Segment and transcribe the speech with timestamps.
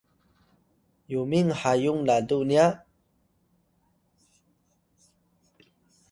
[1.13, 2.65] Yuming Hayung lalu nya?